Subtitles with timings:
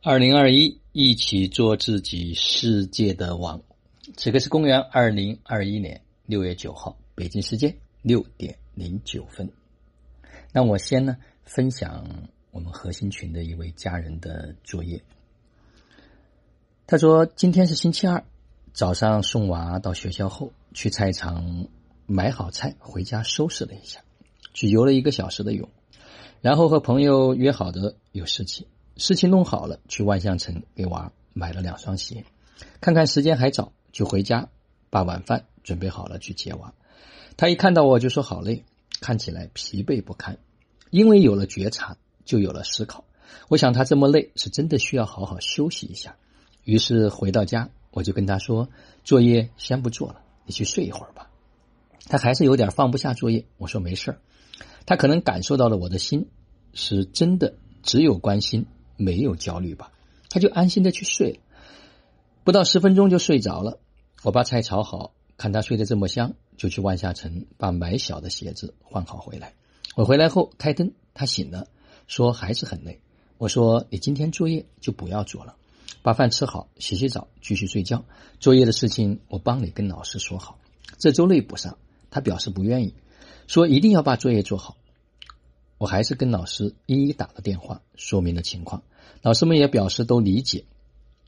[0.00, 3.60] 二零二一，一起做自己世界的王。
[4.16, 9.50] 此刻是公元二零二一年六月九号，北京时间六点零九分。
[10.52, 12.06] 那我先呢分享
[12.52, 15.02] 我们核心群的一位家人的作业。
[16.86, 18.24] 他说今天是星期二，
[18.72, 21.66] 早上送娃到学校后，去菜场
[22.06, 24.00] 买好菜，回家收拾了一下，
[24.54, 25.68] 去游了一个小时的泳，
[26.40, 28.64] 然后和朋友约好的有事情。
[28.98, 32.24] 事情弄好了，去万象城给娃买了两双鞋。
[32.80, 34.48] 看看时间还早，就回家
[34.90, 36.74] 把晚饭准备好了去接娃。
[37.36, 38.64] 他一看到我就说好累，
[39.00, 40.38] 看起来疲惫不堪。
[40.90, 43.04] 因为有了觉察，就有了思考。
[43.48, 46.16] 我想他这么累，是真的需要好好休息一下。
[46.64, 48.68] 于是回到家，我就跟他说
[49.04, 51.30] ：“作业先不做了，你去睡一会儿吧。”
[52.08, 53.44] 他还是有点放不下作业。
[53.58, 54.18] 我说：“没事。”
[54.86, 56.28] 他可能感受到了我的心
[56.72, 58.66] 是真的，只有关心。
[58.98, 59.90] 没有焦虑吧？
[60.28, 61.38] 他就安心的去睡了，
[62.44, 63.80] 不到十分钟就睡着了。
[64.22, 69.54] 我把菜炒好，看他睡得这么香，就去万下城把买小的鞋子换好回来。
[69.96, 71.66] 我回来后开灯，他醒了，
[72.06, 73.00] 说还是很累。
[73.38, 75.56] 我说你今天作业就不要做了，
[76.02, 78.04] 把饭吃好，洗洗澡，继续睡觉。
[78.40, 80.58] 作业的事情我帮你跟老师说好，
[80.98, 81.78] 这周内补上。
[82.10, 82.94] 他表示不愿意，
[83.48, 84.78] 说一定要把作业做好。
[85.78, 88.82] 我还是跟老师一一打了电话，说明了情况。
[89.22, 90.64] 老师们也表示都理解，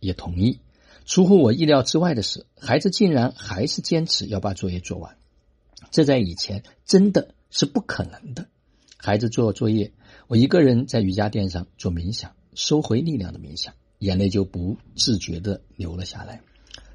[0.00, 0.58] 也同意。
[1.06, 5.16] 出乎我意料之外的是，孩子竟然还是坚持要把作业做完。
[5.90, 8.46] 这在以前真的是不可能的。
[8.96, 9.92] 孩子做作业，
[10.28, 16.42] 我一个人在瑜伽垫上做冥想，收回力量的冥想，眼泪就不自觉的流了下来。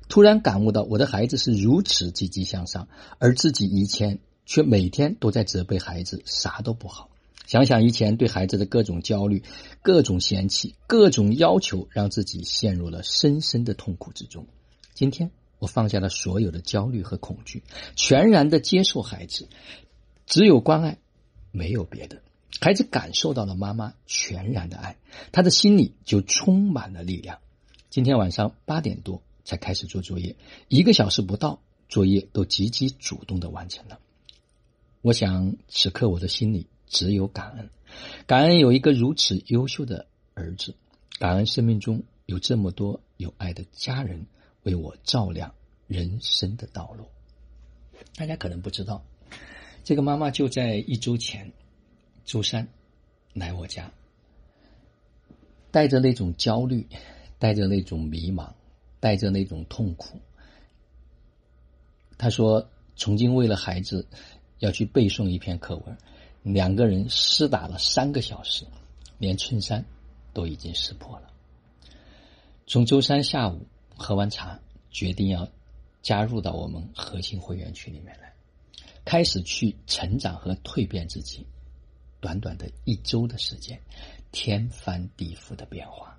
[0.07, 7.09] 突然感悟到，我的孩子是如此积极向上，而自己以前却每天都在责备孩子，啥都不好。
[7.47, 9.43] 想想以前对孩子的各种焦虑、
[9.81, 14.47] 各种嫌弃、各种要求，让自己陷入了深深的痛苦之中。
[14.93, 15.29] 今天
[15.59, 17.63] 我放下了所有的焦虑和恐惧，
[17.95, 19.47] 全然的接受孩子，
[20.25, 20.97] 只有关爱，
[21.51, 22.21] 没有别的。
[22.61, 24.97] 孩子感受到了妈妈全然的爱，
[25.31, 27.39] 他的心里就充满了力量。
[27.89, 30.35] 今天晚上八点多才开始做作业，
[30.67, 33.99] 一个小时不到，作业都积极主动的完成了。
[35.01, 36.67] 我想此刻我的心里。
[36.95, 37.69] 只有感恩，
[38.25, 40.73] 感恩有一个如此优秀的儿子，
[41.19, 44.25] 感恩生命中有这么多有爱的家人
[44.63, 45.53] 为我照亮
[45.87, 47.05] 人生的道路。
[48.15, 49.03] 大家可能不知道，
[49.83, 51.51] 这个妈妈就在一周前，
[52.23, 52.65] 周三
[53.33, 53.91] 来我家，
[55.71, 56.87] 带着那种焦虑，
[57.39, 58.53] 带着那种迷茫，
[59.01, 60.21] 带着那种痛苦。
[62.17, 64.07] 他说：“曾经为了孩子
[64.59, 65.97] 要去背诵一篇课文。”
[66.53, 68.67] 两个人厮打了三个小时，
[69.17, 69.83] 连衬衫
[70.31, 71.31] 都已经撕破了。
[72.67, 73.65] 从周三下午
[73.97, 74.59] 喝完茶，
[74.91, 75.49] 决定要
[76.03, 78.31] 加入到我们核心会员群里面来，
[79.03, 81.47] 开始去成长和蜕变自己。
[82.19, 83.81] 短短的一周的时间，
[84.31, 86.15] 天翻地覆的变化。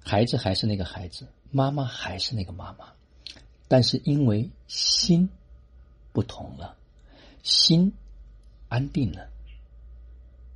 [0.00, 2.92] 孩子还是那个孩子，妈妈还是那个妈妈，
[3.68, 5.30] 但是因为心
[6.12, 6.76] 不同了，
[7.42, 7.90] 心。
[8.74, 9.30] 安定了，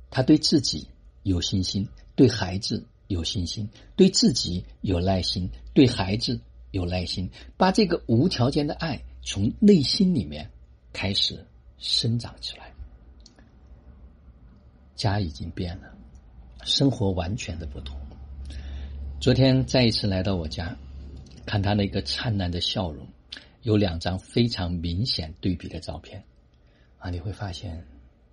[0.09, 0.89] 他对自己
[1.23, 1.87] 有信心，
[2.17, 6.37] 对孩子有信心，对自己有耐心，对孩子
[6.71, 10.51] 有耐心，把这个无条件的爱从内心里面
[10.91, 11.47] 开始
[11.77, 12.73] 生长起来。
[14.95, 15.95] 家已经变了，
[16.65, 17.97] 生活完全的不同。
[19.21, 20.77] 昨天再一次来到我家，
[21.45, 23.07] 看他那个灿烂的笑容，
[23.61, 26.21] 有两张非常明显对比的照片
[26.97, 27.81] 啊，你会发现。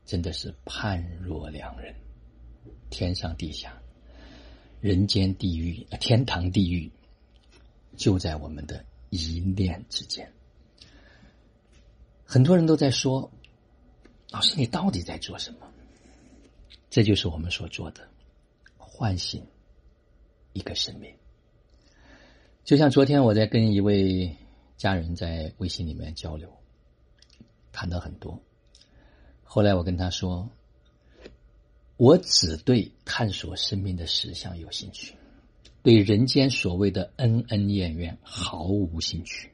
[0.07, 1.95] 真的是判若两人，
[2.91, 3.77] 天上地下，
[4.81, 6.91] 人间地狱，天堂地狱，
[7.97, 10.33] 就在我们的一念之间。
[12.25, 13.31] 很多人都在说
[14.31, 15.69] ：“老师，你到底在做什么？”
[16.89, 18.09] 这就是我们所做的，
[18.79, 19.45] 唤醒
[20.53, 21.13] 一个生命。
[22.65, 24.37] 就像昨天我在跟一位
[24.77, 26.49] 家人在微信里面交流，
[27.73, 28.41] 谈到很多。
[29.47, 30.51] 后来我跟他说
[31.97, 35.15] ：“我只对探索生命的实相有兴趣，
[35.83, 39.51] 对人间所谓的恩恩怨怨毫无兴趣。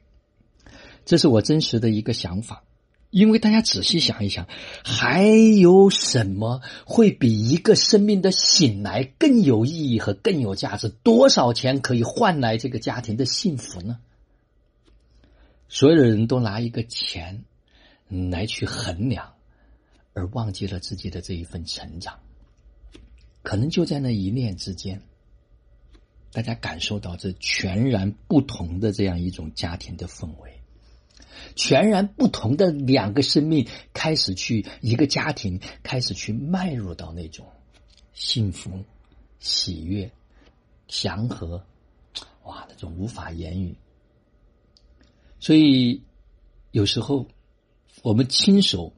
[1.05, 2.63] 这是我真实的一个想法。
[3.11, 4.47] 因为大家仔细想一想，
[4.83, 10.89] 还有什么会比一个生命的醒来更有意义和更有价值？
[10.89, 13.99] 多少钱可以换来这个家庭的幸福呢？
[15.69, 17.45] 所有的人都拿一个钱
[18.09, 19.33] 来去衡量。”
[20.13, 22.19] 而忘记了自己的这一份成长，
[23.41, 25.01] 可能就在那一念之间，
[26.31, 30.61] 大家感受到这全然不同的这样一种家庭的氛围，
[31.55, 37.47] 全然不同的两个生命开始去一个家庭开始去迈入到那种
[38.13, 38.83] 幸福、
[39.39, 40.11] 喜悦、
[40.87, 41.65] 祥和，
[42.43, 43.75] 哇，那种无法言语。
[45.39, 46.03] 所以
[46.71, 47.27] 有时候
[48.01, 48.93] 我们亲手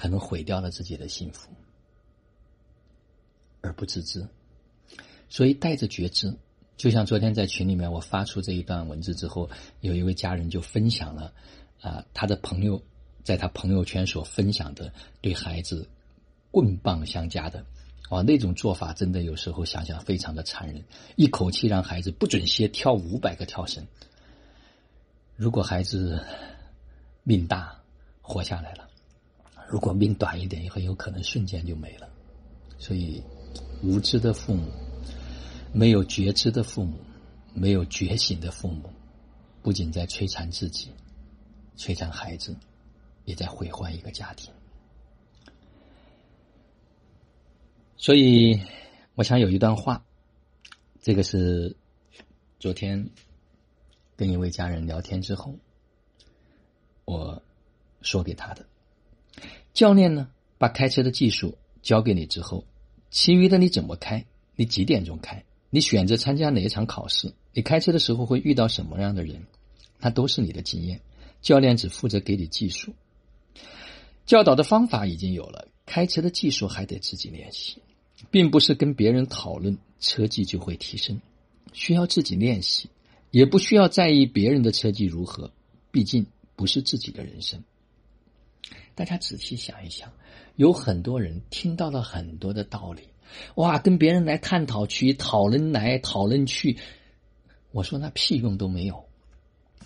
[0.00, 1.50] 可能毁掉了自己的幸福，
[3.60, 4.26] 而不自知。
[5.28, 6.34] 所以带着觉知。
[6.78, 9.50] 就像昨天在群里面我发出这一段文字之后，
[9.82, 11.34] 有一位家人就分享了，
[11.82, 12.82] 啊，他的朋友
[13.22, 15.86] 在他朋友圈所分享的对孩子
[16.50, 17.62] 棍棒相加的，
[18.08, 20.82] 啊，那种做法真的有时候想想非常的残忍，
[21.16, 23.86] 一口气让孩子不准歇跳五百个跳绳。
[25.36, 26.24] 如果孩子
[27.22, 27.78] 命大
[28.22, 28.88] 活下来了，
[29.70, 32.06] 如果命短一点，也很有可能瞬间就没了。
[32.76, 33.22] 所以
[33.82, 34.70] 无知的父母。
[35.72, 36.98] 没有觉知的父母，
[37.54, 38.90] 没有觉醒的父母，
[39.62, 40.90] 不仅在摧残自己、
[41.76, 42.56] 摧残孩子，
[43.24, 44.52] 也在毁坏一个家庭。
[47.96, 48.60] 所以，
[49.14, 50.04] 我想有一段话，
[51.00, 51.76] 这个是
[52.58, 53.08] 昨天
[54.16, 55.54] 跟一位家人聊天之后，
[57.04, 57.40] 我
[58.02, 58.66] 说给他的。
[59.72, 60.28] 教练呢，
[60.58, 62.64] 把开车的技术教给你之后，
[63.10, 64.24] 其余的你怎么开，
[64.56, 65.44] 你几点钟开？
[65.70, 67.32] 你选择参加哪一场考试？
[67.52, 69.42] 你开车的时候会遇到什么样的人？
[69.98, 71.00] 那都是你的经验。
[71.40, 72.92] 教练只负责给你技术，
[74.26, 77.78] 教导的方法已经有了，开车的技术还得自己练习，
[78.30, 81.18] 并不是跟别人讨论车技就会提升，
[81.72, 82.90] 需要自己练习，
[83.30, 85.50] 也不需要在意别人的车技如何，
[85.90, 86.26] 毕竟
[86.56, 87.64] 不是自己的人生。
[89.00, 90.12] 大家仔细想一想，
[90.56, 93.08] 有很多人听到了很多的道理。
[93.54, 96.76] 哇，跟别人来探讨去，讨论来讨论去，
[97.72, 99.06] 我说那屁用都没有。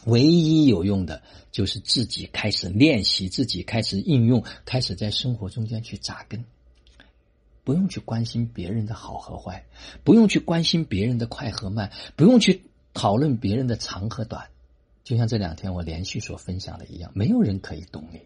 [0.06, 1.22] 唯一有用的
[1.52, 6.44] 就是自己开始练习，自己开始应用，开始在生活中间去扎根。
[7.62, 9.64] 不用去关心别人的好和坏，
[10.02, 14.49] 不用去关心别人的快和慢，不用去讨论别人的长和短。
[15.05, 18.20] 就像这两天我连续所分享的一样，没有人可以懂你，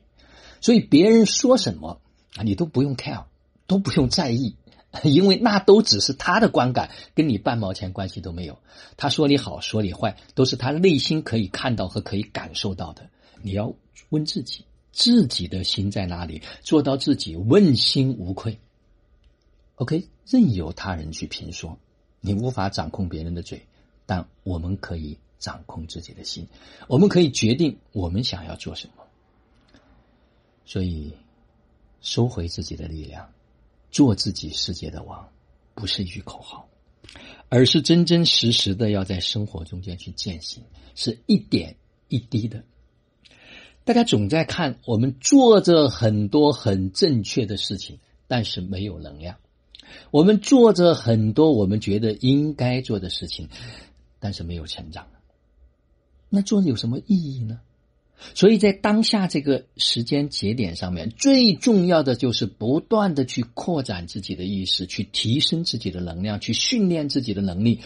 [0.60, 2.00] 所以别人说什么
[2.36, 3.24] 啊，你都不用 care，
[3.66, 4.56] 都不用在意。
[5.04, 8.58] 因为那都只是他的观感，跟你半毛钱关系都没有。
[8.96, 13.10] 他说你好，说你坏，都是他内心可以看到和可以感受到的。
[13.42, 13.74] 你要
[14.08, 16.42] 问自己，自己的心在哪里？
[16.62, 18.58] 做到自己问心无愧。
[19.74, 21.78] OK，任由他人去评说，
[22.22, 23.60] 你无法掌控别人的嘴，
[24.06, 26.48] 但我们可以掌控自己的心，
[26.88, 29.04] 我们可以决定我们想要做什么。
[30.68, 31.10] 所以，
[32.02, 33.26] 收回自己的力量。
[33.90, 35.26] 做自己世界的王，
[35.74, 36.68] 不是一句口号，
[37.48, 40.62] 而是真真实实的要在生活中间去践行，
[40.94, 41.74] 是一点
[42.08, 42.62] 一滴的。
[43.84, 49.36] 大家总在看我们做着很多很正确的事情，但是没有能量；
[50.10, 53.48] 我们做着很多我们觉得应该做的事情，
[54.18, 55.08] 但是没有成长。
[56.28, 57.58] 那做有什么意义呢？
[58.34, 67.80] 所以在当下这个时间节点上面，最重要的就是不断的去扩展自己的意识，去提升自己的能量，去训练自己的能力。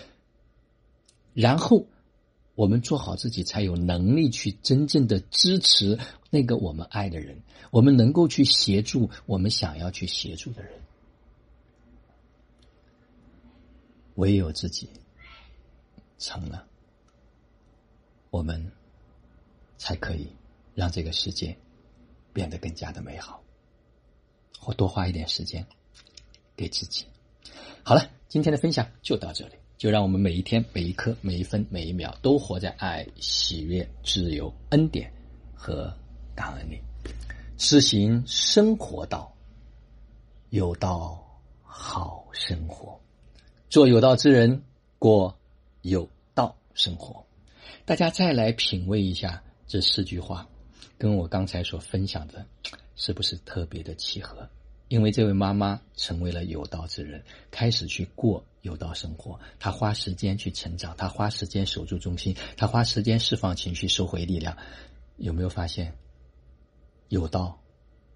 [1.34, 1.86] 然后，
[2.54, 5.98] 我们做好自己，才有能力去真正的支持
[6.30, 10.72] 那个我们爱的人，我们能够去协助我们想要去协助的人。
[14.16, 14.88] 唯有自己
[16.18, 16.66] 成了，
[18.30, 18.72] 我们。
[19.82, 20.28] 才可以
[20.76, 21.56] 让这个世界
[22.32, 23.42] 变得更加的美好。
[24.60, 25.66] 或多花一点时间
[26.54, 27.04] 给自己。
[27.82, 29.54] 好了，今天的分享就到这里。
[29.76, 35.12] 就让我们每一天、每一刻、每一分、每一秒都活在爱、喜悦、自由、恩典
[35.52, 35.92] 和
[36.36, 36.80] 感恩里，
[37.58, 39.34] 实行生活道，
[40.50, 41.20] 有道
[41.64, 42.96] 好生活，
[43.68, 44.62] 做有道之人，
[45.00, 45.36] 过
[45.80, 47.26] 有道生活。
[47.84, 49.42] 大家再来品味一下。
[49.72, 50.46] 这四句话，
[50.98, 52.44] 跟我刚才所分享的，
[52.94, 54.46] 是不是特别的契合？
[54.88, 59.40] 因为这位妈妈成为了有道之人，开始去过有道生活。
[59.58, 64.54] 她花时间去成长，她花时间守住中心，她花时间释放情绪，收回力量。
[65.16, 65.96] 有没有发现，
[67.08, 67.58] 有道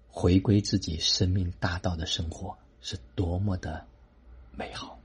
[0.07, 3.83] 回归自己生命大道的生活是多么的
[4.51, 4.96] 美好？